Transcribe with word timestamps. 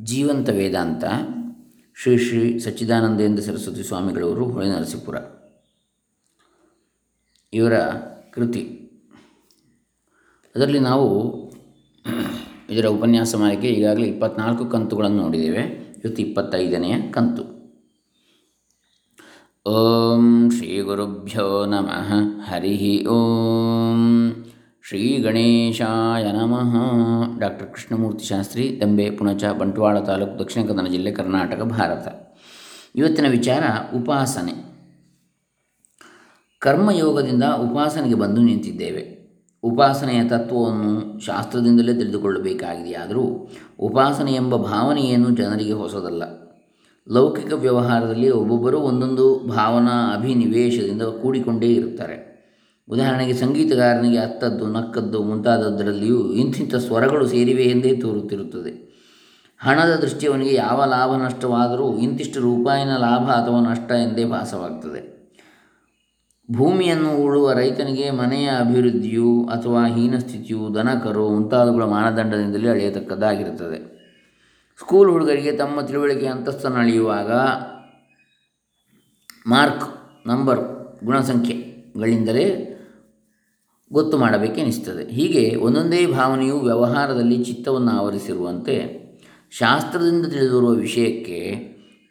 ಜೀವಂತ 0.00 0.48
ವೇದಾಂತ 0.48 1.04
ಶ್ರೀ 2.02 2.18
ಶ್ರೀ 2.18 2.58
ಸಚ್ಚಿದಾನಂದೇಂದ್ರ 2.58 3.42
ಸರಸ್ವತಿ 3.42 3.82
ಸ್ವಾಮಿಗಳವರು 3.82 4.44
ಹೊಳೆ 4.44 4.68
ನರಸೀಪುರ 4.68 5.16
ಇವರ 7.52 7.78
ಕೃತಿ. 8.32 8.62
ಅದರಲ್ಲಿ 10.56 10.78
ನಾವು 10.78 11.08
ಇದರ 12.70 12.86
ಉಪನ್ಯಾಸ 12.86 13.34
ಮಾಲಿಕೆ 13.34 13.68
ಈಗಾಗಲೇ 13.68 14.06
ಇಪ್ಪತ್ನಾಲ್ಕು 14.08 14.64
ಕಂತುಗಳನ್ನು 14.64 15.22
ನೋಡಿದ್ದೇವೆ. 15.22 15.60
ಇವತ್ತು 16.04 16.22
ಇಪ್ಪತ್ತೈದನೆಯ 16.22 17.10
ಕಂತು. 17.10 17.58
ಓಂ 19.70 20.50
ಶ್ರೀ 20.50 20.80
ಗುರುಭ್ಯೋ 20.80 21.66
ನಮಃ. 21.66 22.12
ಹರಿ 22.40 23.06
ಓಂ. 23.06 23.97
ಶ್ರೀ 24.88 25.18
ಗಣೇಶಾಯ 25.18 26.32
ನಮಃ. 26.32 26.76
ಡಾಕ್ಟರ್ 27.38 27.68
ಕೃಷ್ಣಮೂರ್ತಿ 27.68 28.24
ಶಾಸ್ತ್ರಿ, 28.24 28.80
ದಂಬೆ, 28.84 29.10
ಪುಣಚ, 29.10 29.44
ಬಂಟ್ವಾಳ 29.44 30.00
ತಾಲೂಕು 30.00 30.38
ದಕ್ಷಿಣ 30.38 30.66
ಕನ್ನಡ 30.66 30.88
ಜಿಲ್ಲೆ 30.88 31.10
ಕರ್ನಾಟಕ, 31.10 31.62
ಭಾರತ. 31.62 32.08
ಇವತ್ತಿನ 32.96 33.30
ವಿಚಾರ 33.30 33.62
ಉಪಾಸನೆ. 33.96 34.52
ಕರ್ಮಯೋಗದಿಂದ 36.58 37.42
ಉಪಾಸನೆಗೆ 37.44 38.14
ಬಂದು 38.14 38.40
ನಿಂತಿದ್ದೇವೆ. 38.40 39.18
ಉಪಾಸನೆಯ 39.62 40.28
ತತ್ವವನ್ನು 40.28 41.20
ಶಾಸ್ತ್ರದಿಂದಲೇ 41.20 41.94
ತಿಳಿದುಕೊಳ್ಳಬೇಕಾಗಿದೆಯಾದರೂ 41.94 43.48
ಉಪಾಸನೆ 43.78 44.32
ಎಂಬ 44.32 44.56
ಭಾವನೆಯನ್ನು 44.56 45.30
ಜನರಿಗೆ 45.30 45.72
ಹೊಸದಲ್ಲ. 45.72 46.22
ಲೌಕಿಕ 47.10 47.52
ವ್ಯವಹಾರದಲ್ಲಿ 47.52 48.30
ಒಬ್ಬೊಬ್ಬರು 48.30 48.80
ಒಂದೊಂದು 48.80 49.38
ಭಾವನಾ 49.38 50.14
ಅಭಿನಿವೇಶದಿಂದ 50.14 51.02
ಕೂಡಿಕೊಂಡೇ 51.02 51.66
ಇರುತ್ತಾರೆ. 51.66 52.27
ಉದಾಹರಣೆಗೆ 52.90 53.32
ಸಂಗೀತಗಾರನಿಗೆ 53.32 54.18
ಅತ್ತದ್ದು, 54.18 54.66
ನಕ್ಕದ್ದು 54.72 55.22
ಮುಂತಾದದ್ದರಲ್ಲಿಯೂ 55.22 56.32
ಇಂಥಿಂಥ 56.32 56.74
ಸ್ವರಗಳು 56.74 57.28
ಸೇರಿವೆ 57.28 57.62
ಎಂದೇ 57.62 57.96
ತೋರುತ್ತಿರುತ್ತದೆ. 57.96 58.88
ಹಣದ 59.58 59.94
ದೃಷ್ಟಿಯವನಿಗೆ 59.94 60.54
ಯಾವ 60.54 60.84
ಲಾಭ 60.84 61.16
ನಷ್ಟವಾದರೂ 61.16 61.96
ಇಂತಿಷ್ಟು 61.96 62.40
ರೂಪಾಯಿನ 62.40 62.96
ಲಾಭ 62.96 63.30
ಅಥವಾ 63.30 63.60
ನಷ್ಟ 63.60 63.90
ಎಂದೇ 63.90 64.24
ಭಾಸವಾಗ್ತದೆ. 64.24 65.18
ಭೂಮಿಯನ್ನು 66.56 67.16
ಉಳುವ 67.16 67.52
ರೈತನಿಗೆ 67.52 68.10
ಮನೆಯ 68.10 68.48
ಅಭಿವೃದ್ಧಿಯು 68.48 69.44
ಅಥವಾ 69.44 69.86
ಹೀನಸ್ಥಿತಿಯು 69.86 70.74
ದನಕರು 70.74 71.30
ಮುಂತಾದವುಗಳ 71.30 71.84
ಮಾನದಂಡದಿಂದಲೇ 71.84 72.68
ಅಳೆಯತಕ್ಕದ್ದಾಗಿರುತ್ತದೆ. 72.68 73.98
ಸ್ಕೂಲ್ 74.78 75.10
ಹುಡುಗರಿಗೆ 75.10 75.52
ತಮ್ಮ 75.52 75.80
ತಿಳುವಳಿಕೆ 75.80 76.26
ಅಂತಸ್ತನ್ನು 76.26 76.78
ಅಳೆಯುವಾಗ 76.78 77.32
ಮಾರ್ಕ್, 79.46 79.86
ನಂಬರ್, 80.28 80.60
ಗುಣಸಂಖ್ಯೆಗಳಿಂದಲೇ 81.04 82.67
ಗೊತ್ತು 83.92 84.18
ಮಾಡಬೇಕೆನಿಸ್ತದೆ. 84.18 85.10
ಹೀಗೆ 85.10 85.56
ಒಂದೊಂದೇ 85.56 86.06
ಭಾವನೆಯು 86.06 86.60
ವ್ಯವಹಾರದಲ್ಲಿ 86.60 87.44
ಚಿತ್ತವನ್ನು 87.44 87.90
ಆವರಿಸಿರುವಂತೆ 87.90 88.98
ಶಾಸ್ತ್ರದಿಂದ 89.50 90.26
ತಿಳಿದಿರುವ 90.26 90.70
ವಿಷಯಕ್ಕೆ 90.70 91.68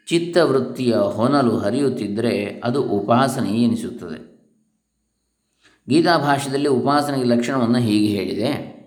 ಚಿತ್ತವೃತ್ತಿಯ 0.08 0.96
ಹೊನಲು 0.96 1.58
ಹರಿಯುತ್ತಿದ್ದರೆ 1.58 2.62
ಅದು 2.64 2.84
ಉಪಾಸನೆ 2.84 3.50
ಎನಿಸುತ್ತದೆ. 3.50 4.38
ಗೀತಾಭಾಷ್ಯದಲ್ಲಿ 5.90 6.70
ಉಪಾಸನೆಗೆ 6.70 7.24
ಲಕ್ಷಣವನ್ನು 7.24 7.78
ಹೀಗೆ 7.78 8.08
ಹೇಳಿದೆ. 8.08 8.78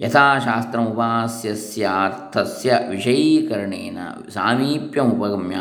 ಯಥಾಶಾಸ್ತ್ರ 0.00 0.80
ಉಪಾಸ್ಯಸ್ಯಾರ್ಥಸ್ಯ 0.80 2.78
ವಿಷಯೀಕರಣೇನ 2.90 3.98
ಸಾಮೀಪ್ಯಮುಪಗಮ್ಯ 4.30 5.56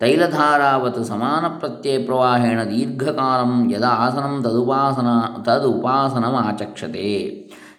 ತೈಲಧಾರಾವತ್ 0.00 1.00
ಸಮಾನ 1.04 1.44
ಪ್ರತ್ಯಯ 1.60 1.98
ಪ್ರವಾಹೇಣ 2.04 2.58
ದೀರ್ಘಕಾಲಂ 2.70 3.52
ಯದಾ 3.72 3.92
ಆಸನಂ 4.04 4.34
ತದುಪಾಸನ 5.46 6.24
ಆಚಕ್ಷತೆ. 6.42 7.08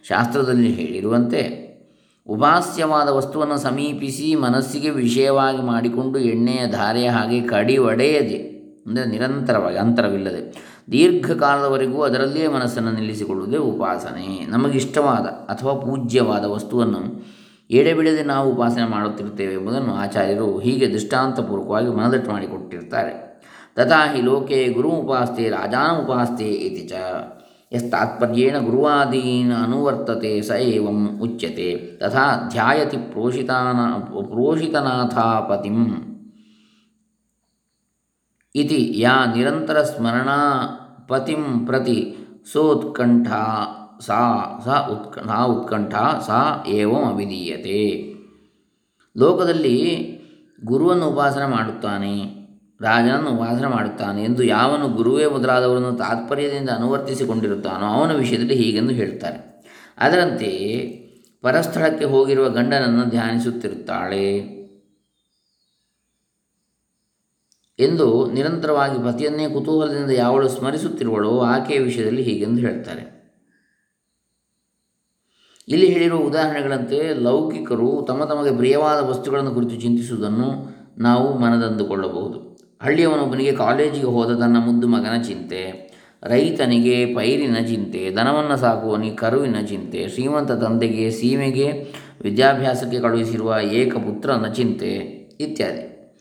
ಶಾಸ್ತ್ರದಲ್ಲಿ 0.10 0.72
ಹೇಳಿರುವಂತೆ, 0.72 1.42
ಉಪಾಸ್ಯವಾದ 2.28 3.10
ವಸ್ತುವನ್ನು 3.10 3.58
ಸಮೀಪಿಸಿ 3.58 4.28
ಮನಸ್ಸಿಗೆ 4.36 4.92
ವಿಷಯವಾಗಿ 5.00 5.62
ಮಾಡಿಕೊಂಡು 5.62 6.18
ಎಣ್ಣೆಯ 6.32 6.64
ಧಾರೆಯ 6.72 7.08
ಹಾಗೆ 7.10 7.40
ಕಡಿ 7.48 7.78
ಒಡೆಯದೆ, 7.90 8.40
ಅಂದರೆ 8.88 9.06
ನಿರಂತರವಾಗಿ 9.06 9.80
ಅಂತರವಿಲ್ಲದೆ, 9.86 10.42
ದೀರ್ಘಕಾಲದವರೆಗೂ 10.92 12.00
ಅದರಲ್ಲಿಯೇ 12.02 12.48
ಮನಸ್ಸನ್ನು 12.48 12.92
ನಿಲ್ಲಿಸಿಕೊಳ್ಳುವುದೇ 12.92 13.60
ಉಪಾಸನೆ. 13.72 14.28
ನಮಗಿಷ್ಟವಾದ 14.48 15.28
ಅಥವಾ 15.54 15.74
ಪೂಜ್ಯವಾದ 15.86 16.46
ವಸ್ತುವನ್ನು 16.56 17.02
ಎಡೆಬಿಡದೆ 17.72 18.24
ನಾವು 18.24 18.54
ಉಪಾಸನೆ 18.54 18.86
ಮಾಡುತ್ತಿರುತ್ತೇವೆ 18.86 19.54
ಎಂಬುದನ್ನು 19.54 19.96
ಆಚಾರ್ಯರು 19.96 20.60
ಹೀಗೆ 20.60 20.88
ದೃಷ್ಟಾಂತಪೂರ್ವಕವಾಗಿ 20.88 21.88
ಮನದಟ್ಟು 21.88 22.32
ಮಾಡಿಕೊಟ್ಟಿರ್ತಾರೆ. 22.32 23.30
ತಥಾ 23.76 24.14
ಹಿ 24.14 24.22
ಲೋಕೆ 24.22 24.70
ಗುರು 24.70 24.90
ಉಪಾಸ್ತೆ 24.90 25.50
ರಾಜಾನ 25.50 26.04
ಉಪಾಸ್ತೆ 26.04 26.46
ಇತಿ 26.46 26.88
ಚ. 26.88 26.94
ಯಸ್ತಾತ್ಪರ್ಯೇಣ 27.74 28.58
ಗುರುವಾದೀನ 28.58 29.54
ಅನುವರ್ತತೆ 29.56 30.42
ಸ 30.42 30.52
ಏವಂ 30.52 31.20
ಉಚ್ಯತೆ. 31.22 31.98
ತಥಾ 31.98 32.50
ಧ್ಯಾಯತಿ 32.50 32.98
ಪ್ರೋಷಿತಾನ, 32.98 34.02
ಪ್ರೋಷಿತನಾಥಾಪತಿಂ. 34.02 35.86
ಇತಿ 38.56 38.94
ಯಾ 38.98 39.26
ನಿರಂತರ 39.36 39.84
ಸ್ಮರಣಾ 39.84 40.66
ಪತಿಂ 41.08 41.66
ಪ್ರತಿ 41.66 42.16
ಸೋತ್ಕಂಠ. 42.54 43.28
ಸಾ 44.02 44.20
ಸ 44.66 44.68
ಉತ್ಕ 44.92 45.20
ಸಾ 45.20 45.44
ಉತ್ಕಂಠ, 45.46 45.94
ಸಾ 46.26 46.66
ಏವಂ 46.68 47.04
ಅವಿಧೀಯತೆ. 47.04 48.14
ಲೋಕದಲ್ಲಿ 49.18 49.78
ಗುರುವನ್ನು 50.66 51.08
ಉಪಾಸನೆ 51.08 51.46
ಮಾಡುತ್ತಾನೆ, 51.46 52.40
ರಾಜನನ್ನು 52.82 53.30
ಉಪಾಸನೆ 53.30 53.68
ಮಾಡುತ್ತಾನೆ 53.68 54.24
ಎಂದು 54.24 54.44
ಯಾವನು 54.44 54.90
ಗುರುವೇ 54.90 55.26
ಮೊದಲಾದವರನ್ನು 55.26 55.98
ತಾತ್ಪರ್ಯದಿಂದ 55.98 56.70
ಅನುವರ್ತಿಸಿಕೊಂಡಿರುತ್ತಾನೋ 56.70 57.86
ಅವನ 57.86 58.12
ವಿಷಯದಲ್ಲಿ 58.12 58.56
ಹೀಗೆಂದು 58.56 58.94
ಹೇಳುತ್ತಾರೆ 58.94 59.64
ಅದರಂತೆಯೇ 59.98 60.96
ಪರಸ್ಥಳಕ್ಕೆ 61.42 62.06
ಹೋಗಿರುವ 62.06 62.50
ಗಂಡನನ್ನು 62.50 63.06
ಧ್ಯಾನಿಸುತ್ತಿರುತ್ತಾಳೆ 63.06 64.26
ಎಂದು 67.80 68.32
ನಿರಂತರವಾಗಿ 68.32 68.98
ಪತಿಯನ್ನೇ 69.04 69.50
ಕುತೂಹಲದಿಂದ 69.50 70.10
ಯಾವಳು 70.10 70.50
ಸ್ಮರಿಸುತ್ತಿರುವಳೋ 70.50 71.40
ಆಕೆಯ 71.40 71.80
ವಿಷಯದಲ್ಲಿ 71.80 72.22
ಹೀಗೆಂದು 72.22 72.62
ಹೇಳ್ತಾರೆ. 72.62 73.19
ಇಲ್ಲಿ 75.70 75.88
ಹೇಳಿರುವ 75.88 76.20
ಉದಾಹರಣೆಗಳಂತೆ 76.20 77.14
ಲೌಕಿಕರು 77.14 78.06
ತಮ್ಮ 78.08 78.24
ತಮಗೆ 78.24 78.56
ಪ್ರಿಯವಾದ 78.56 79.10
ವಸ್ತುಗಳನ್ನು 79.10 79.52
ಕುರಿತು 79.52 79.76
ಚಿಂತಿಸುವುದನ್ನು 79.76 80.80
ನಾವು 80.98 81.38
ಮನದಂದುಕೊಳ್ಳಬಹುದು. 81.38 82.60
ಹಳ್ಳಿಯವನೊಬ್ಬನಿಗೆ 82.82 83.52
ಕಾಲೇಜಿಗೆ 83.52 84.06
ಹೋದ 84.06 84.40
ತನ್ನ 84.40 84.58
ಮುದ್ದು 84.58 84.88
ಮಗನ 84.88 85.22
ಚಿಂತೆ, 85.22 85.90
ರೈತನಿಗೆ 86.24 87.06
ಪೈರಿನ 87.06 87.58
ಚಿಂತೆ, 87.68 88.12
ದನವನ್ನು 88.16 88.58
ಸಾಕುವನಿಗೆ 88.58 89.16
ಕರುವಿನ 89.16 89.56
ಚಿಂತೆ, 89.66 90.08
ಶ್ರೀಮಂತ 90.08 90.52
ತಂದೆಗೆ 90.52 91.12
ಸೀಮೆಗೆ 91.12 91.94
ವಿದ್ಯಾಭ್ಯಾಸಕ್ಕೆ 92.22 93.00
ಕಳುಹಿಸಿರುವ 93.00 93.56
ಏಕಪುತ್ರನ 93.62 94.48
ಚಿಂತೆ 94.48 94.92
ಇತ್ಯಾದಿ. 95.42 96.16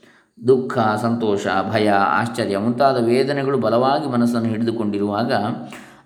ದುಃಖ, 0.46 0.78
ಸಂತೋಷ, 1.02 1.46
ಭಯ, 1.72 1.88
ಆಶ್ಚರ್ಯ 1.90 2.58
ಮುಂತಾದ 2.58 3.04
ವೇದನೆಗಳು 3.04 3.58
ಬಲವಾಗಿ 3.58 4.08
ಮನಸ್ಸನ್ನು 4.08 4.48
ಹಿಡಿದುಕೊಂಡಿರುವಾಗ 4.48 5.32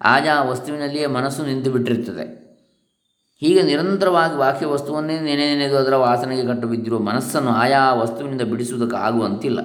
ಆಯಾ 0.04 0.42
ವಸ್ತುವಿನಲ್ಲಿಯೇ 0.42 1.06
ಮನಸ್ಸು 1.06 1.42
ನಿಂತು 1.42 1.70
ಬಿಟ್ಟಿರುತ್ತದೆ 1.70 2.41
ಹೀಗೆ 3.42 3.62
ನಿರಂತರವಾಗಿ 3.62 4.38
ಬಾಹ್ಯ 4.38 4.66
ವಸ್ತುವನ್ನೇ 4.66 5.20
ನೆನೆ 5.20 5.54
ನೆನೆದು 5.54 5.76
ಅದರ 5.76 5.96
ವಾಸನೆಗೆ 5.96 6.46
ಕಟ್ಟು 6.46 6.68
ಬಿದ್ದಿರುವ 6.68 6.98
ಮನಸ್ಸನ್ನು 6.98 7.50
ಆಯಾ 7.50 7.94
ವಸ್ತುವಿನಿಂದ 7.94 8.40
ಬಿಡಿಸುವುದಕ್ಕಾಗುವಂತಿಲ್ಲ. 8.40 9.60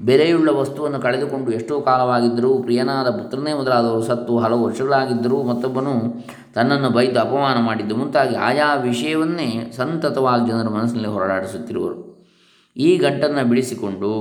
ಬೆಲೆಯುಳ್ಳ 0.00 0.48
ವಸ್ತುವನ್ನು 0.48 1.00
ಕಳೆದುಕೊಂಡು 1.00 1.52
ಎಷ್ಟೋ 1.52 1.80
ಕಾಲವಾಗಿದ್ದರೂ 1.80 2.58
ಪ್ರಿಯನಾದ 2.58 3.10
ಪುತ್ರನೇ 3.10 3.54
ಮೊದಲಾದವರು 3.54 4.02
ಸತ್ತು 4.02 4.38
ಹಲವು 4.38 4.64
ವರ್ಷಗಳಾಗಿದ್ದರೂ 4.64 5.42
ಮತ್ತೊಬ್ಬನು 5.42 6.24
ತನ್ನನ್ನು 6.54 6.90
ಬೈದು 6.90 7.20
ಅಪಮಾನ 7.20 7.60
ಮಾಡಿದ್ದು 7.60 7.96
ಮುಂತಾಗಿ 7.96 8.36
ಆಯಾ 8.36 8.74
ವಿಷಯವನ್ನೇ 8.74 9.72
ಸಂತತವಾಗಿ 9.76 10.50
ಜನರ 10.50 10.68
ಮನಸ್ಸಿನಲ್ಲಿ 10.68 11.08
ಹೋರಾಡಿಸುತ್ತಿರುವರು. 11.08 12.28
ಈ 12.76 12.96
ಗಂಟನ್ನು 12.96 13.48
ಬಿಡಿಸಿಕೊಂಡು 13.48 14.12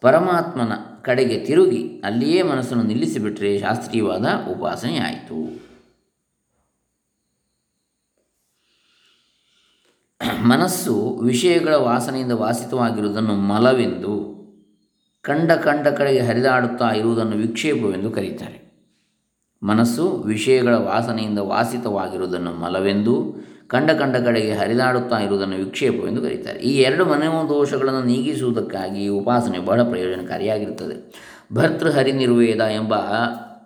ಪರಮಾತ್ಮನ 0.00 0.72
ಕಡೆಗೆ 1.02 1.44
ತಿರುಗಿ 1.44 2.02
ಅಲ್ಲಿಯೇ 2.04 2.42
ಮನಸ್ಸನ್ನು 2.42 2.84
ನಿಲ್ಲಿಸಿಬಿಟ್ರೆ 2.84 3.58
ಶಾಸ್ತ್ರೀಯವಾದ 3.58 4.26
ಉಪಾಸನೆಯಾಯಿತು. 4.50 5.64
ಮನಸ್ಸು 10.42 11.20
ವಿಷಯಗಳ 11.24 11.74
ವಾಸನೆಯಿಂದ 11.74 12.32
ವಾಸಿತವಾಗಿರುವುದನ್ನು 12.32 13.34
ಮಲವೆಂದು, 13.34 14.34
ಕಂಡ 15.22 15.52
ಕಂಡ 15.52 15.88
ಕಡೆಗೆ 15.88 16.20
ಹರಿದಾಡುತ್ತಾ 16.20 16.90
ಇರುವುದನ್ನು 16.90 17.36
ವಿಕ್ಷೇಪವೆಂದು 17.36 18.10
ಕರೀತಾರೆ. 18.10 18.64
ಮನಸ್ಸು 19.62 20.10
ವಿಷಯಗಳ 20.10 20.74
ವಾಸನೆಯಿಂದ 20.74 21.38
ವಾಸಿತವಾಗಿರುವುದನ್ನು 21.38 22.52
ಮಲವೆಂದು, 22.52 23.36
ಕಂಡ 23.66 23.90
ಕಂಡ 23.90 24.16
ಕಡೆಗೆ 24.16 24.52
ಹರಿದಾಡುತ್ತಾ 24.52 25.18
ಇರುವುದನ್ನು 25.18 25.56
ವಿಕ್ಷೇಪವೆಂದು 25.56 26.22
ಕರೀತಾರೆ. 26.22 26.58
ಈ 26.58 26.78
ಎರಡು 26.78 27.04
ಮನೋದೋಷಗಳನ್ನು 27.04 28.02
ನೀಗಿಸುವುದಕ್ಕಾಗಿ 28.02 29.08
ಉಪಾಸನೆ 29.08 29.58
ಬಹಳ 29.58 29.82
ಪ್ರಯೋಜನಕಾರಿಯಾಗಿರುತ್ತದೆ. 29.82 31.14
ಭರ್ತೃಹರಿನಿರ್ವೇದ 31.54 32.60
ಎಂಬ 32.60 32.94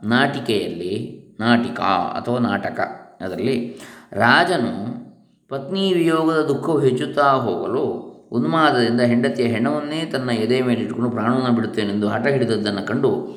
ನಾಟಿಕೆಯಲ್ಲಿ, 0.05 1.19
ನಾಟಿಕ 1.41 1.81
ಅಥವಾ 1.81 2.39
ನಾಟಕ 2.39 2.81
ಅದರಲ್ಲಿ 3.21 3.81
ರಾಜನು 4.13 5.08
ಪತ್ನಿ 5.49 5.95
ವಿಯೋಗದ 5.95 6.47
ದುಃಖವು 6.47 6.79
ಹೆಚ್ಚುತ್ತಾ 6.79 7.33
ಹೋಗಲು 7.33 7.83
ಉನ್ಮಾದದಿಂದ 8.31 9.01
ಹೆಂಡತಿಯ 9.01 9.47
ಹೆಣವನ್ನೇ 9.47 10.05
ತನ್ನ 10.05 10.31
ಎದೆ 10.31 10.61
ಮೇಲೆ 10.61 10.81
ಇಟ್ಟುಕೊಂಡು 10.81 11.11
ಪ್ರಾಣವನ್ನು 11.11 11.55
ಬಿಡುತ್ತೇನೆಂದು 11.55 12.09
ಹಠ 12.09 12.27
ಹಿಡಿದದ್ದನ್ನು 12.27 12.87
ಕಂಡು 12.87 13.29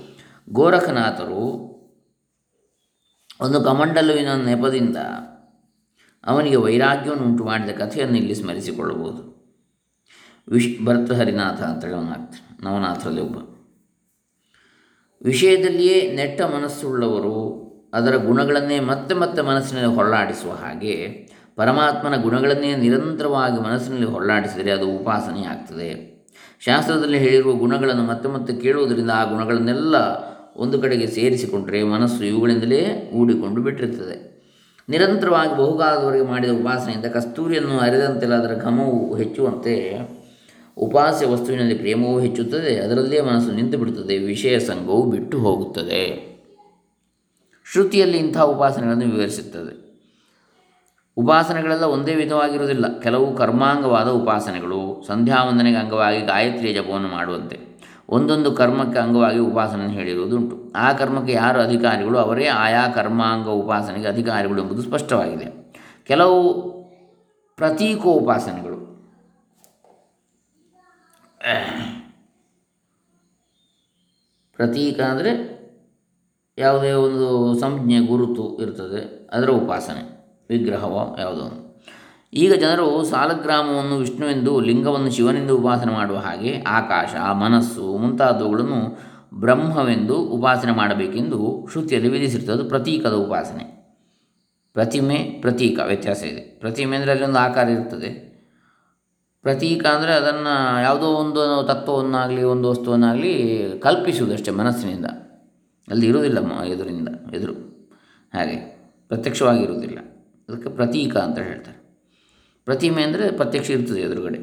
ಗೋರಖನಾಥರು 0.50 1.72
ಒಂದು 3.42 3.62
ಕಮಂಡಲುವಿನ 3.62 4.34
ನೆಪದಿಂದ 4.34 4.98
ಅವನಿಗೆ 6.26 6.56
ವೈರಾಗ್ಯವನ್ನು 6.56 7.24
ಉಂಟು 7.24 7.44
ಮಾಡಿದ 7.44 7.70
ಕಥೆಯನ್ನು 7.70 8.18
ಇಲ್ಲಿ 8.18 8.36
ಸ್ಮರಿಸಿಕೊಳ್ಳಬಹುದು. 8.36 9.32
ವಿಶ್ 10.48 10.86
ಭರ್ತಹರಿನಾಥ 10.86 11.62
ಅಂತ 11.62 11.86
ನವನಾಥರಲ್ಲಿ 12.64 13.22
ಒಬ್ಬ. 13.22 13.38
ವಿಷಯದಲ್ಲಿಯೇ 15.22 16.12
ನೆಟ್ಟ 16.12 16.42
ಮನಸ್ಸುಳ್ಳವರು 16.42 17.62
ಅದರ 17.94 18.16
ಗುಣಗಳನ್ನೇ 18.16 18.80
ಮತ್ತೆ 18.80 19.16
ಮತ್ತೆ 19.16 19.42
ಮನಸ್ಸಿನಲ್ಲಿ 19.42 19.96
ಹೊರಳಾಡಿಸುವ 19.96 20.52
ಹಾಗೆ 20.52 21.30
ಪರಮಾತ್ಮನ 21.62 22.22
ಗುಣಗಳನ್ನೇ 22.22 22.76
ನಿರಂತರವಾಗಿ 22.76 23.62
ಮನಸ್ಸಿನಲ್ಲಿ 23.62 24.06
ಹೊರಳಾಡಿಸಿದರೆ 24.06 24.72
ಅದು 24.72 24.90
ಉಪಾಸನೆ 24.90 25.46
ಆಗ್ತದೆ 25.46 25.90
ಶಾಸ್ತ್ರದಲ್ಲಿ 26.60 27.18
ಹೇಳಿರುವ 27.18 27.54
ಗುಣಗಳನ್ನು 27.54 28.04
ಮತ್ತೆ 28.04 28.30
ಮತ್ತೆ 28.30 28.54
ಕೇಳುವುದರಿಂದ 28.56 29.12
ಆ 29.12 29.24
ಗುಣಗಳನ್ನೆಲ್ಲ 29.24 29.96
ಒಂದು 30.56 30.82
ಕಡೆಗೆ 30.82 31.08
ಸೇರಿಸಿಕೊಂಡರೆ 31.08 31.84
ಮನಸ್ಸು 31.84 32.26
ಇವುಗಳಿಂದಲೇ 32.26 33.12
ಊಡಿಕೊಂಡು 33.14 33.62
ಬಿಟ್ಟಿರ್ತದೆ 33.62 34.32
ನಿರಂತರವಾಗಿ 34.90 35.58
ಬಹುಕಾಲದವರೆಗೆ 35.58 36.26
ಮಾಡಿದ 36.26 36.52
ಉಪಾಸನೆಯಿಂದ 36.52 37.06
ಕಸ್ತೂರಿಯನ್ನು 37.06 37.80
ಅರಿದಂತೆಲ್ಲ 37.80 38.36
ಅದರ 38.36 38.56
ಘಮವು 38.62 39.16
ಹೆಚ್ಚುವಂತೆ 39.16 39.76
ಉಪಾಸ್ಯ 40.78 41.26
ವಸ್ತುವಿನಲ್ಲಿ 41.26 41.76
ಪ್ರೇಮವೂ 41.76 42.20
ಹೆಚ್ಚುತ್ತದೆ 42.20 42.78
ಅದರಲ್ಲೇ 42.78 43.22
ಮನಸ್ಸು 43.22 43.52
ನಿಂತು 43.52 43.78
ಬಿಡುತ್ತದೆ, 43.78 44.18
ವಿಷಯ 44.18 44.60
ಸಂಘವು 44.60 45.04
ಬಿಟ್ಟು 45.12 45.38
ಹೋಗುತ್ತದೆ. 45.38 46.04
ಶ್ರುತಿಯಲ್ಲಿ 47.72 48.18
ಇಂಥ 48.18 48.38
ಉಪಾಸನೆಗಳನ್ನು 48.38 49.16
ವಿವರಿಸುತ್ತದೆ. 49.16 49.91
ಉಪಾಸನೆಗಳೆಲ್ಲ 51.18 51.84
ಒಂದೇ 51.84 52.16
ವಿಧವಾಗಿರುವುದಿಲ್ಲ. 52.16 53.00
ಕೆಲವು 53.00 53.36
ಕರ್ಮಾಂಗವಾದ 53.36 54.08
ಉಪಾಸನೆಗಳು 54.08 55.04
ಸಂಧ್ಯಾವಂದನೆಗೆ 55.08 55.78
ಅಂಗವಾಗಿ 55.78 56.22
ಗಾಯತ್ರಿಯ 56.22 56.74
ಜಪವನ್ನು 56.74 57.08
ಮಾಡುವಂತೆ. 57.08 57.60
ಒಂದೊಂದು 58.10 58.52
ಕರ್ಮಕ್ಕೆ 58.52 59.00
ಅಂಗವಾಗಿ 59.00 59.40
ಉಪಾಸನೆ 59.40 59.94
ಹೇಳಿರುವುದುಂಟು. 59.94 60.72
ಆ 60.76 60.94
ಕರ್ಮಕ್ಕೆ 60.94 61.34
ಯಾರು 61.34 61.60
ಅಧಿಕಾರಿಗಳು? 61.62 62.18
ಅವರೇ 62.18 62.46
ಆಯಾ 62.48 62.88
ಕರ್ಮಾಂಗ 62.88 63.48
ಉಪಾಸನೆಗೆ 63.48 64.08
ಅಧಿಕಾರಿಗಳು 64.08 64.62
ಎಂಬುದು 64.62 64.82
ಸ್ಪಷ್ಟವಾಗಿದೆ. 64.82 65.74
ಕೆಲವು 66.08 66.72
ಪ್ರತೀಕೋಪಾಸನೆಗಳು 67.56 68.80
ಪ್ರತೀಕ 74.56 75.00
ಅಂದರೆ 75.02 75.32
ಯಾವುದೇ 76.58 76.92
ಒಂದು 76.92 77.60
ಸಂಜ್ಞೆ, 77.60 78.00
ಗುರುತು 78.00 78.62
ಇರ್ತದೆ. 78.62 79.30
ಅದರ 79.34 79.50
ಉಪಾಸನೆ. 79.50 80.21
ವಿಗ್ರಹವೋ 80.52 81.18
ಯಾವುದೋ? 81.20 81.78
ಈಗ 82.34 82.54
ಜನರು 82.54 83.04
ಸಾಲಗ್ರಾಮವನ್ನು 83.04 83.98
ವಿಷ್ಣುವೆಂದು 83.98 84.60
ಲಿಂಗವನ್ನು 84.60 85.12
ಶಿವನೆಂದು 85.12 85.58
ಉಪಾಸನೆ 85.58 85.94
ಮಾಡುವ 85.94 86.18
ಹಾಗೆ 86.18 86.64
ಆಕಾಶ, 86.68 87.16
ಮನಸ್ಸು 87.34 87.98
ಮುಂತಾದವುಗಳನ್ನು 87.98 89.00
ಬ್ರಹ್ಮವೆಂದು 89.34 90.16
ಉಪಾಸನೆ 90.16 90.72
ಮಾಡಬೇಕೆಂದು 90.72 91.68
ಶ್ರುತಿಯಲ್ಲಿ 91.72 92.10
ವಿಧಿಸಿರ್ತದೆ 92.10 92.52
ಅದು 92.52 92.66
ಪ್ರತೀಕದ 92.66 93.14
ಉಪಾಸನೆ. 93.14 93.82
ಪ್ರತಿಮೆ, 94.74 95.16
ಪ್ರತೀಕ, 95.16 95.80
ವ್ಯತ್ಯಾಸ 95.80 96.24
ಇದೆ. 96.24 96.42
ಪ್ರತಿಮೆ 96.42 96.96
ಅಂದರೆ 96.96 97.12
ಅಲ್ಲಿ 97.12 97.26
ಒಂದು 97.26 97.40
ಆಕಾರ 97.40 97.70
ಇರ್ತದೆ. 97.70 98.32
ಪ್ರತೀಕ 99.42 99.86
ಅಂದರೆ 99.86 100.14
ಅದನ್ನು 100.14 100.82
ಯಾವುದೋ 100.84 101.06
ಒಂದು 101.06 101.68
ತತ್ವವನ್ನಾಗಲಿ, 101.68 102.44
ಒಂದು 102.44 102.70
ವಸ್ತುವನ್ನಾಗಲಿ 102.70 103.34
ಕಲ್ಪಿಸುವುದಷ್ಟೇ 103.80 104.52
ಮನಸ್ಸಿನಿಂದ. 104.52 105.06
ಅಲ್ಲಿ 105.88 106.08
ಇರುವುದಿಲ್ಲ 106.08 106.64
ಎದುರಿಂದ 106.64 107.08
ಎದುರು. 107.34 107.54
ಹಾಗೆ 108.34 108.58
ಪ್ರತ್ಯಕ್ಷವಾಗಿ 109.08 109.64
ಇರುವುದಿಲ್ಲ. 109.64 109.98
ಅದಕ್ಕೆ 110.52 110.72
ಪ್ರತೀಕ 110.80 111.14
ಅಂತ 111.28 111.40
ಹೇಳ್ತಾರೆ. 111.50 111.78
ಪ್ರತಿಮೆ 112.68 113.02
ಅಂದರೆ 113.08 113.26
ಪ್ರತ್ಯಕ್ಷ 113.40 113.70
ಇರ್ತದೆ 113.76 114.02
ಎದುರುಗಡೆ. 114.08 114.40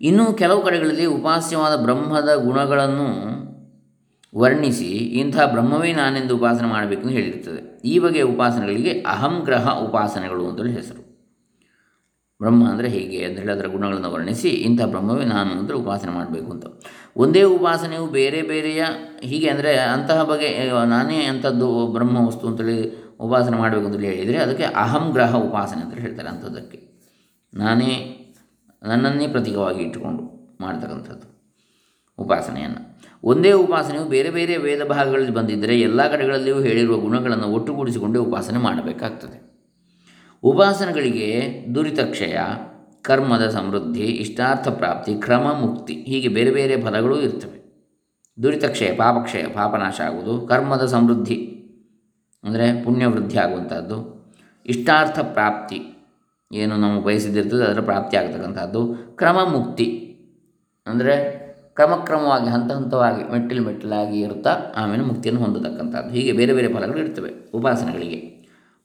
ಇನ್ನು 0.00 0.24
ಕೆಲವು 0.40 0.60
ಕಡೆಗಳಲ್ಲಿ 0.66 1.06
ಉಪಾಸ್ಯವಾದ 1.18 1.74
ಬ್ರಹ್ಮದ 1.86 2.30
ಗುಣಗಳನ್ನು 2.46 3.08
ವರ್ಣಿಸಿ 4.32 4.88
ಇಂಥ 5.20 5.36
ಬ್ರಹ್ಮವೇ 5.52 5.90
ನಾನೆಂದು 5.98 6.34
ಉಪಾಸನೆ 6.38 6.68
ಮಾಡಬೇಕೆಂದು 6.72 7.14
ಹೇಳಿರ್ತದೆ. 7.18 7.60
ಈ 7.92 7.94
ಬಗೆಯ 8.04 8.24
ಉಪಾಸನೆಗಳಿಗೆ 8.32 8.92
ಅಹಂಗ್ರಹ 9.14 9.72
ಉಪಾಸನೆಗಳು 9.86 10.42
ಅಂತೇಳಿ 10.48 10.72
ಹೆಸರು. 10.78 11.02
ಬ್ರಹ್ಮ 12.40 12.62
ಅಂದರೆ 12.72 12.88
ಹೇಗೆ 12.94 13.18
ಅಂತ 13.26 13.36
ಹೇಳಿ 13.42 13.52
ಅದರ 13.54 13.68
ಗುಣಗಳನ್ನು 13.72 14.10
ವರ್ಣಿಸಿ 14.12 14.50
ಇಂಥ 14.68 14.82
ಬ್ರಹ್ಮವೇ 14.92 15.24
ನಾನು 15.32 15.50
ಅಂದರೆ 15.60 15.76
ಉಪಾಸನೆ 15.82 16.12
ಮಾಡಬೇಕು 16.18 16.48
ಅಂತ. 16.54 16.66
ಒಂದೇ 17.22 17.42
ಉಪಾಸನೆಯು 17.56 18.06
ಬೇರೆ 18.18 18.40
ಬೇರೆಯ 18.50 18.82
ಹೀಗೆ 19.30 19.48
ಅಂದರೆ 19.54 19.72
ಅಂತಹ 19.94 20.20
ಬಗೆ, 20.30 20.50
ನಾನೇ 20.94 21.18
ಅಂಥದ್ದು 21.32 21.68
ಬ್ರಹ್ಮ 21.96 22.16
ವಸ್ತು 22.28 22.46
ಅಂತೇಳಿ 22.50 22.78
ಉಪಾಸನೆ 23.20 23.56
ಮಾಡಬೇಕು 23.56 23.86
ಅಂತೇಳಿ 23.86 24.16
ಹೇಳಿದರೆ 24.16 24.38
ಅದಕ್ಕೆ 24.38 24.64
ಅಹಂ 24.64 25.10
ಗ್ರಹ 25.10 25.36
ಉಪಾಸನೆ 25.36 25.82
ಅಂತ 25.82 26.00
ಹೇಳ್ತಾರೆ 26.00 26.28
ಅಂಥದ್ದಕ್ಕೆ. 26.28 26.90
ನಾನೇ 27.54 28.16
ನನ್ನನ್ನೇ 28.82 29.28
ಪ್ರತೀಕವಾಗಿ 29.28 29.82
ಇಟ್ಟುಕೊಂಡು 29.82 30.56
ಮಾಡ್ತಕ್ಕಂಥದ್ದು 30.60 31.30
ಉಪಾಸನೆಯನ್ನು. 32.18 32.90
ಒಂದೇ 33.24 33.52
ಉಪಾಸನೆಯು 33.52 34.04
ಬೇರೆ 34.04 34.30
ಬೇರೆ 34.30 34.56
ವೇದ 34.56 34.84
ಭಾಗಗಳಲ್ಲಿ 34.84 35.32
ಬಂದಿದ್ದರೆ 35.32 35.80
ಎಲ್ಲ 35.80 36.08
ಕಡೆಗಳಲ್ಲಿಯೂ 36.08 36.60
ಹೇಳಿರುವ 36.60 36.96
ಗುಣಗಳನ್ನು 36.96 37.46
ಒಟ್ಟುಗೂಡಿಸಿಕೊಂಡೇ 37.46 38.18
ಉಪಾಸನೆ 38.18 38.58
ಮಾಡಬೇಕಾಗ್ತದೆ. 38.58 39.50
ಉಪಾಸನೆಗಳಿಗೆ 40.42 41.64
ದುರಿತಕ್ಷಯ, 41.74 42.38
ಕರ್ಮದ 43.02 43.48
ಸಮೃದ್ಧಿ, 43.48 44.04
ಇಷ್ಟಾರ್ಥ 44.04 44.68
ಪ್ರಾಪ್ತಿ, 44.68 45.14
ಕ್ರಮ 45.14 45.52
ಮುಕ್ತಿ 45.60 45.94
ಹೀಗೆ 45.94 46.28
ಬೇರೆ 46.28 46.50
ಬೇರೆ 46.50 46.80
ಫಲಗಳು 46.80 47.20
ಇರ್ತವೆ. 47.20 47.60
ದುರಿತಕ್ಷಯ, 48.42 48.92
ಪಾಪಕ್ಷಯ, 48.92 49.42
ಪಾಪನಾಶ 49.42 50.00
ಆಗುವುದು, 50.00 50.46
ಕರ್ಮದ 50.46 50.86
ಸಮೃದ್ಧಿ 50.86 51.49
ಅಂದರೆ 52.44 52.66
ಪುಣ್ಯವೃದ್ಧಿ 52.84 53.38
ಆಗುವಂಥದ್ದು. 53.38 53.96
ಇಷ್ಟಾರ್ಥ 54.66 55.18
ಪ್ರಾಪ್ತಿ 55.36 55.78
ಏನು 56.50 56.74
ನಾವು 56.76 57.00
ಬಯಸಿದ್ದಿರ್ತದೆ 57.02 57.64
ಅದರ 57.64 57.80
ಪ್ರಾಪ್ತಿ 57.80 58.14
ಆಗ್ತಕ್ಕಂಥದ್ದು. 58.16 58.80
ಕ್ರಮ 59.16 59.38
ಮುಕ್ತಿ 59.52 59.86
ಅಂದರೆ 60.86 61.14
ಕ್ರಮಕ್ರಮವಾಗಿ, 61.76 62.48
ಹಂತ 62.48 62.70
ಹಂತವಾಗಿ, 62.72 63.22
ಮೆಟ್ಟಿಲು 63.32 63.62
ಮೆಟ್ಟಿಲಾಗಿ 63.64 64.18
ಇರುತ್ತಾ 64.20 64.52
ಆಮೇಲೆ 64.76 65.02
ಮುಕ್ತಿಯನ್ನು 65.02 65.40
ಹೊಂದತಕ್ಕಂಥದ್ದು. 65.42 66.10
ಹೀಗೆ 66.10 66.32
ಬೇರೆ 66.32 66.52
ಬೇರೆ 66.52 66.68
ಫಲಗಳು 66.74 66.98
ಇರ್ತವೆ 66.98 67.30
ಉಪಾಸನೆಗಳಿಗೆ. 67.54 68.18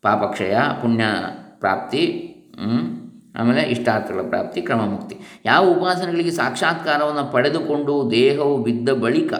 ಪಾಪಕ್ಷಯ, 0.04 0.56
ಪುಣ್ಯ 0.82 1.06
ಪ್ರಾಪ್ತಿ 1.60 2.04
ಆಮೇಲೆ 3.40 3.62
ಇಷ್ಟಾರ್ಥಗಳ 3.64 4.24
ಪ್ರಾಪ್ತಿ 4.30 4.60
ಕ್ರಮ 4.62 4.82
ಮುಕ್ತಿ 4.86 5.16
ಯಾವ 5.46 5.64
ಉಪಾಸನೆಗಳಿಗೆ 5.74 6.32
ಸಾಕ್ಷಾತ್ಕಾರವನ್ನು 6.32 7.32
ಪಡೆದುಕೊಂಡು 7.32 7.94
ದೇಹವು 8.12 8.56
ಬಿದ್ದ 8.64 8.90
ಬಳಿಕ 9.02 9.34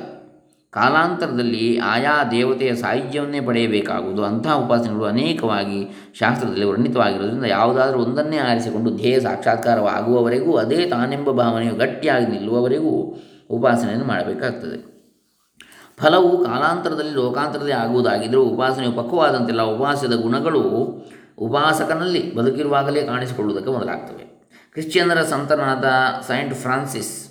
ಕಾಲಾಂತರದಲ್ಲಿ 0.76 1.78
ಆಯಾ 1.78 2.24
ದೇವತೆಯ 2.32 2.76
ಸಾಹಿತ್ಯವನ್ನೇ 2.76 3.42
ಪಡೆಯಬೇಕಾಗುವುದು. 3.42 4.24
ಅಂತಹ 4.24 4.54
ಉಪಾಸನೆಗಳು 4.54 5.06
ಅನೇಕವಾಗಿ 5.06 6.12
ಶಾಸ್ತ್ರದಲ್ಲಿ 6.20 6.66
ವರ್ಣಿತವಾಗಿರುವುದರಿಂದ 6.66 7.46
ಯಾವುದಾದರೂ 7.46 8.00
ಒಂದನ್ನೇ 8.00 8.38
ಆರಿಸಿಕೊಂಡು 8.38 8.92
ಧ್ಯೇಯ 8.92 9.20
ಸಾಕ್ಷಾತ್ಕಾರವಾಗುವವರೆಗೂ, 9.20 10.58
ಅದೇ 10.58 10.90
ತಾನೆಂಬ 10.90 11.32
ಭಾವನೆಯು 11.32 11.76
ಗಟ್ಟಿಯಾಗಿ 11.76 12.26
ನಿಲ್ಲುವವರೆಗೂ 12.26 13.16
ಉಪಾಸನೆಯನ್ನು 13.50 14.06
ಮಾಡಬೇಕಾಗ್ತದೆ. 14.06 14.96
ಫಲವು 15.98 16.46
ಕಾಲಾಂತರದಲ್ಲಿ, 16.46 17.12
ಲೋಕಾಂತರದಲ್ಲಿ 17.12 17.74
ಆಗುವುದಾಗಿದ್ದರೂ 17.74 18.44
ಉಪಾಸನೆಯು 18.44 18.92
ಪಕ್ವವಾದಂತೆಲ್ಲ. 18.92 19.62
ಉಪಾಸದ 19.62 20.14
ಗುಣಗಳು 20.22 20.62
ಉಪಾಸಕನಲ್ಲಿ 21.38 22.36
ಬದುಕಿರುವಾಗಲೇ 22.36 23.04
ಕಾಣಿಸಿಕೊಳ್ಳುವುದಕ್ಕೆ 23.04 23.72
ಮೊದಲಾಗ್ತವೆ. 23.72 24.26
ಕ್ರಿಶ್ಚಿಯನ್ನರ 24.72 25.24
ಸಂತನಾದ 25.24 25.86
ಸೈಂಟ್ 26.28 26.56
ಫ್ರಾನ್ಸಿಸ್ 26.56 27.25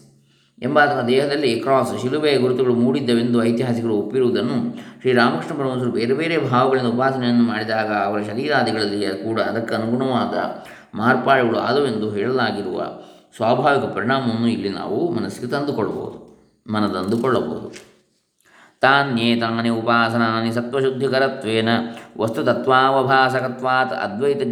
ಎಂಬಾತನ 0.63 1.07
ದೇಹದಲ್ಲಿ 1.07 1.61
ಕ್ರಾಸ್ 1.61 2.03
ಶಿಲುಬೆಯ 2.03 2.39
ಗುರುತುಗಳು 2.39 2.75
ಮೂಡಿದ್ದವೆಂದು 2.75 3.45
ಐತಿಹಾಸಿಕರು 3.45 3.95
ಒಪ್ಪಿರುವುದನ್ನು 3.95 4.77
ಶ್ರೀರಾಮಕೃಷ್ಣ 5.01 5.59
ಪರಮಹಂಸರು 5.59 5.91
ಬೇರೆ 5.91 6.15
ಬೇರೆ 6.15 6.51
ಭಾವಗಳಿಂದ 6.51 6.87
ಉಪಾಸನೆಯನ್ನು 6.87 7.43
ಮಾಡಿದಾಗ 7.43 7.93
ಅವರ 7.93 8.21
ಶರೀರಾದಿಗಳಲ್ಲಿ 8.23 9.25
ಕೂಡ 9.25 9.41
ಅದಕ್ಕೆ 9.41 9.75
ಅನುಗುಣವಾದ 9.75 10.35
ಮಾರ್ಪಾಡುಗಳು 10.97 11.59
ಆದವೆಂದು 11.59 12.11
ಹೇಳಲಾಗಿರುವ 12.11 12.87
ಸ್ವಾಭಾವಿಕ 13.37 13.85
ಪರಿಣಾಮವನ್ನು 13.85 14.47
ಇಲ್ಲಿ 14.47 14.69
ನಾವು 14.69 15.13
ಮನಸ್ಸಿಗೆ 15.13 15.47
ತಂದುಕೊಳ್ಳಬಹುದು, 15.47 16.45
ಮನದಂದುಕೊಳ್ಳಬಹುದು. 16.73 17.95
ತಾನ್ಯೇತಾನಿ 18.81 19.69
ಉಪಾಸನಾನಿ 19.69 20.53
ಸತ್ವಶುದ್ಧಿಕರತ್ವೇನ 20.53 21.69
ವಸ್ತುತತ್ವಾವಭಾಸಕತ್ವಾತ್ 22.19 23.93
ಅದ್ವೈತ 23.93 24.43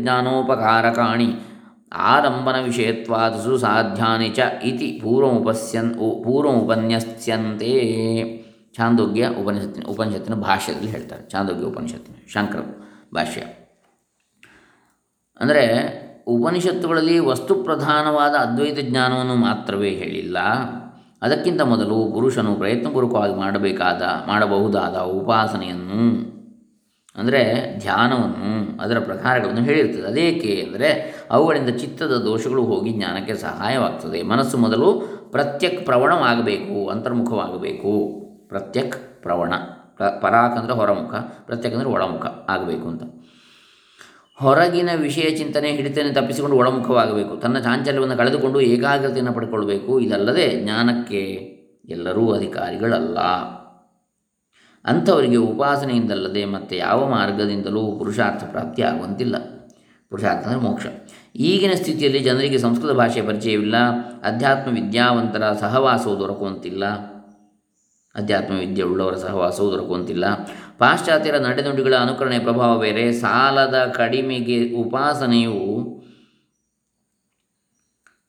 ವಿಷಯತ್ವಾದ 2.64 3.56
ಸಾಧ್ಯಾನಿ 3.56 4.28
ಚ 4.28 4.38
ಇತಿ 4.64 5.00
ಪೂರ್ವಮುಪಸ್ಯನ್ 5.02 5.94
ಪೂರ್ವಮುಪನ್ಯಸ್ಯಂತೆ. 5.94 7.72
ಚಾಂದೋಗ್ಯ 8.74 9.28
ಉಪನಿಷತ್ತಿನ 9.28 9.82
ಉಪನಿಷತ್ತಿನ 9.88 10.34
ಭಾಷ್ಯದಲ್ಲಿ 10.34 10.90
ಹೇಳ್ತಾರೆ. 10.90 11.28
ಚಾಂದೋಗ್ಯ 11.28 11.64
ಉಪನಿಷತ್ತಿನ 11.64 12.14
ಶಂಕರ 12.32 12.58
ಭಾಷ್ಯ. 13.14 13.40
ಅಂದರೆ 15.40 15.64
ಉಪನಿಷತ್ತುಗಳಲ್ಲಿ 16.26 17.18
ವಸ್ತು 17.18 17.54
ಪ್ರಧಾನವಾದ 17.54 18.32
ಅದ್ವೈತ 18.32 18.78
ಜ್ಞಾನವನ್ನು 18.80 19.34
ಮಾತ್ರವೇ 19.34 19.90
ಹೇಳಿಲ್ಲ. 19.90 20.38
ಅದಕ್ಕಿಂತ 21.22 21.62
ಮೊದಲು 21.62 22.12
ಪುರುಷನು 22.12 22.54
ಪ್ರಯತ್ನಪೂರ್ವಕವಾಗಿ 22.54 23.34
ಮಾಡಬೇಕಾದ, 23.34 24.02
ಮಾಡಬಹುದಾದ 24.26 24.96
ಉಪಾಸನೆಯನ್ನು 24.96 26.41
ಅಂದರೆ 27.16 27.40
ಧ್ಯಾನವನ್ನು, 27.78 28.82
ಅದರ 28.82 28.98
ಪ್ರಕಾರಗಳನ್ನು 28.98 29.62
ಹೇಳಿರ್ತದೆ. 29.62 30.06
ಅದೇಕೆ 30.06 30.62
ಅಂದರೆ 30.66 30.88
ಅವುಗಳಿಂದ 31.30 31.68
ಚಿತ್ತದ 31.68 32.12
ದೋಷಗಳು 32.12 32.62
ಹೋಗಿ 32.62 32.92
ಜ್ಞಾನಕ್ಕೆ 32.92 33.34
ಸಹಾಯವಾಗ್ತದೆ. 33.34 34.22
ಮನಸ್ಸು 34.22 34.58
ಮೊದಲು 34.58 35.00
ಪ್ರತ್ಯಕ್ 35.30 35.86
ಪ್ರವಣವಾಗಬೇಕು, 35.86 36.88
ಅಂತರ್ಮುಖವಾಗಬೇಕು. 36.88 37.92
ಪ್ರತ್ಯಕ್ 38.48 39.22
ಪ್ರವಣ. 39.22 39.54
ಪ್ರ, 39.96 40.08
ಪರಾಕ್ 40.08 40.58
ಅಂದರೆ 40.58 40.72
ಹೊರಮುಖ, 40.72 41.14
ಪ್ರತ್ಯಕ್ 41.46 41.74
ಅಂದರೆ 41.74 41.88
ಒಳಮುಖ 41.88 42.26
ಆಗಬೇಕು 42.48 42.88
ಅಂತ. 42.88 43.02
ಹೊರಗಿನ 44.34 44.90
ವಿಷಯ 44.96 45.30
ಚಿಂತನೆ, 45.30 45.68
ಹಿಡಿತನೆ 45.68 46.12
ತಪ್ಪಿಸಿಕೊಂಡು 46.12 46.56
ಒಳಮುಖವಾಗಬೇಕು. 46.56 47.36
ತನ್ನ 47.36 47.58
ಚಾಂಚಲ್ಯವನ್ನು 47.58 48.16
ಕಳೆದುಕೊಂಡು 48.16 48.60
ಏಕಾಗ್ರತೆಯನ್ನು 48.60 49.32
ಪಡ್ಕೊಳ್ಬೇಕು. 49.32 50.00
ಇದಲ್ಲದೆ 50.00 50.62
ಜ್ಞಾನಕ್ಕೆ 50.62 51.22
ಎಲ್ಲರೂ 51.88 52.32
ಅಧಿಕಾರಿಗಳಲ್ಲ. 52.32 53.18
ಅಂಥವರಿಗೆ 54.84 55.36
ಉಪಾಸನೆಯಿಂದಲ್ಲದೆ 55.36 56.44
ಮತ್ತೆ 56.44 56.76
ಯಾವ 56.76 57.10
ಮಾರ್ಗದಿಂದಲೂ 57.10 57.96
ಪುರುಷಾರ್ಥ 57.98 58.44
ಪ್ರಾಪ್ತಿ 58.44 58.82
ಆಗುವಂತಿಲ್ಲ. 58.82 59.36
ಪುರುಷಾರ್ಥ 60.10 60.46
ಅಂದರೆ 60.46 60.60
ಮೋಕ್ಷ. 60.60 60.86
ಈಗಿನ 61.36 61.72
ಸ್ಥಿತಿಯಲ್ಲಿ 61.72 62.18
ಜನರಿಗೆ 62.18 62.58
ಸಂಸ್ಕೃತ 62.58 62.90
ಭಾಷೆಯ 62.90 63.22
ಪರಿಚಯವಿಲ್ಲ. 63.22 63.74
ಅಧ್ಯಾತ್ಮ 64.24 64.74
ವಿದ್ಯಾವಂತರ 64.74 65.52
ಸಹವಾಸವು 65.52 66.18
ದೊರಕುವಂತಿಲ್ಲ. 66.18 67.12
ಅಧ್ಯಾತ್ಮ 68.14 68.58
ವಿದ್ಯೆ 68.58 68.84
ಉಳ್ಳವರ 68.84 69.14
ಸಹವಾಸವು 69.14 69.72
ದೊರಕುವಂತಿಲ್ಲ. 69.72 70.24
ಪಾಶ್ಚಾತ್ಯರ 70.78 71.36
ನಡೆನುಡಿಗಳ 71.38 71.94
ಅನುಕರಣೆ 71.94 72.38
ಪ್ರಭಾವ 72.38 72.78
ಬೇರೆ. 72.78 73.12
ಸಾಲದ 73.12 73.92
ಕಡಿಮೆಗೆ 73.94 74.74
ಉಪಾಸನೆಯು 74.74 76.01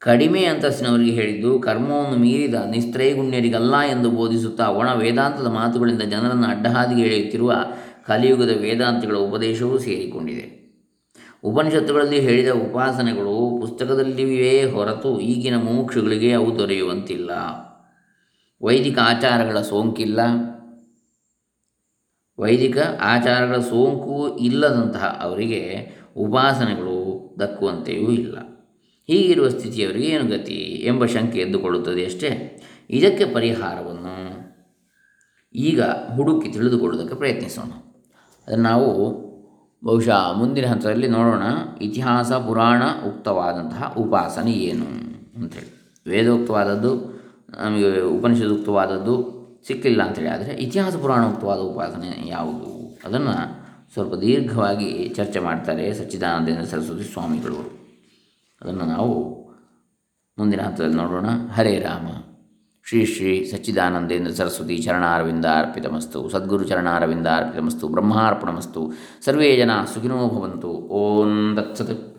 ಕಡಿಮೆ 0.03 0.43
ಅಂತಸ್ತಿನವರಿಗೆ 0.43 1.11
ಹೇಳಿದ್ದು, 1.11 1.59
ಕರ್ಮವನ್ನು 1.59 2.17
ಮೀರಿದ 2.17 2.53
ನಿಸ್ತ್ರೈಗುಣ್ಯರಿಗಲ್ಲ 2.53 3.79
ಎಂದು 3.79 4.11
ಬೋಧಿಸುತ್ತಾ 4.11 4.69
ಒಣ 4.69 4.93
ವೇದಾಂತದ 4.93 5.47
ಮಾತುಗಳಿಂದ 5.47 6.01
ಜನರನ್ನು 6.01 6.47
ಅಡ್ಡಹಾದಿಗೆ 6.47 7.01
ಎಳೆಯುತ್ತಿರುವ 7.01 7.53
ಕಲಿಯುಗದ 8.07 8.49
ವೇದಾಂತಗಳ 8.61 9.17
ಉಪದೇಶವೂ 9.17 9.77
ಸೇರಿಕೊಂಡಿದೆ. 9.77 10.63
ಉಪನಿಷತ್ತುಗಳಲ್ಲಿ 11.43 12.19
ಹೇಳಿದ 12.19 12.49
ಉಪಾಸನೆಗಳು 12.49 13.57
ಪುಸ್ತಕದಲ್ಲಿಯೇ 13.61 14.65
ಹೊರತು 14.65 15.19
ಈಗಿನ 15.19 15.57
ಮೋಕ್ಷಗಳಿಗೆ 15.57 16.33
ಅವು 16.33 16.59
ದೊರೆಯುವಂತಿಲ್ಲ. 16.59 17.31
ವೈದಿಕ 18.61 18.99
ಆಚಾರಗಳ 18.99 19.59
ಸೋಂಕಿಲ್ಲ. 19.59 20.19
ವೈದಿಕ 22.39 22.77
ಆಚಾರಗಳ 23.01 23.57
ಸೋಂಕು 23.57 24.37
ಇಲ್ಲದಂತಹ 24.37 25.19
ಅವರಿಗೆ 25.21 25.91
ಉಪಾಸನೆಗಳು 26.17 27.35
ದಕ್ಕುವಂತೆಯೂ 27.39 28.11
ಇಲ್ಲ. 28.11 28.37
ಹೀಗಿರುವ 29.07 29.49
ಸ್ಥಿತಿಯವರಿಗೆ 29.49 30.07
ಏನು 30.07 30.29
ಗತಿ 30.29 30.83
ಎಂಬ 30.85 31.05
ಶಂಕೆ 31.05 31.39
ಎದ್ದುಕೊಳ್ಳುತ್ತದೆ 31.39 32.05
ಅಷ್ಟೇ. 32.05 32.61
ಇದಕ್ಕೆ 32.89 33.25
ಪರಿಹಾರವನ್ನು 33.25 34.43
ಈಗ 35.55 35.81
ಹುಡುಕಿ 35.83 36.49
ತಿಳಿದುಕೊಳ್ಳುವುದಕ್ಕೆ 36.49 37.17
ಪ್ರಯತ್ನಿಸೋಣ. 37.17 37.71
ಅದನ್ನು 38.47 38.63
ನಾವು 38.63 39.23
ಬಹುಶಃ 39.85 40.31
ಮುಂದಿನ 40.31 40.65
ಹಂತದಲ್ಲಿ 40.65 41.07
ನೋಡೋಣ. 41.07 41.43
ಇತಿಹಾಸ 41.81 42.31
ಪುರಾಣ 42.31 42.83
ಉಕ್ತವಾದಂತಹ 43.07 43.93
ಉಪಾಸನೆ 43.97 44.51
ಏನು 44.51 44.85
ಅಂಥೇಳಿ. 45.37 46.01
ವೇದೋಕ್ತವಾದದ್ದು, 46.09 46.95
ನಮಗೆ 47.63 48.01
ಉಪನಿಷದುಕ್ತವಾದದ್ದು 48.01 49.43
ಸಿಕ್ಕಿಲ್ಲ 49.67 50.03
ಅಂಥೇಳಿ. 50.03 50.27
ಆದರೆ 50.27 50.53
ಇತಿಹಾಸ 50.53 50.95
ಪುರಾಣೋಕ್ತವಾದ 50.95 51.59
ಉಪಾಸನೆ 51.59 52.29
ಯಾವುದು? 52.29 52.99
ಅದನ್ನು 53.05 53.63
ಸ್ವಲ್ಪ 53.93 54.15
ದೀರ್ಘವಾಗಿ 54.15 55.09
ಚರ್ಚೆ 55.09 55.39
ಮಾಡ್ತಾರೆ 55.39 55.93
ಸಚ್ಚಿದಾನಂದೇಂದ್ರ 55.93 56.63
ಸರಸ್ವತಿ 56.63 57.03
ಸ್ವಾಮಿಗಳು 57.03 57.82
ಅದನ್ನು 58.63 58.85
ನಾವು 58.85 59.43
ಮುಂದಿನ 60.37 60.61
ಹಂತದಲ್ಲಿ 60.61 60.95
ನೋಡೋಣ. 60.95 61.25
ಹರೇ 61.55 61.79
ರಾಮ. 61.79 62.07
ಶ್ರೀ 62.89 63.05
ಶ್ರೀ 63.05 63.45
ಸಚ್ಚಿದಾನಂದೇಂದ್ರ 63.45 64.31
ಸರಸ್ವತಿ 64.31 64.77
ಚರಣಾರವಿಂದ 64.77 65.45
ಅರ್ಪಿತಮಸ್ತು. 65.45 66.29
ಸದ್ಗುರು 66.29 66.63
ಚರಣಾರವಿಂದ 66.63 67.27
ಅರ್ಪಿತಮಸ್ತು. 67.27 67.87
ಬ್ರಹ್ಮಾರ್ಪಣಮಸ್ತು. 67.87 68.91
ಸರ್ವೇ 69.25 69.57
ಜನ 69.57 69.71
ಸುಖಿನೋ 69.93 70.27
ಭವಂತು. 70.27 70.69
ಓಂ 70.69 71.57
ದತ್ಸತ್ 71.57 72.12